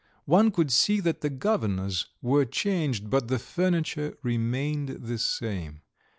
[0.25, 5.83] One could see that the governors were changed, but the furniture remained the same.